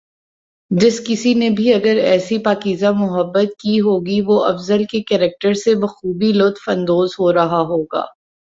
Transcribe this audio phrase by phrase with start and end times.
[0.71, 5.75] جس کسی نے بھی اگر ایسی پاکیزہ محبت کی ہوگی وہ افضل کے کریکٹر سے
[5.75, 8.05] بخوبی لطف اندوز ہو رہا ہوگا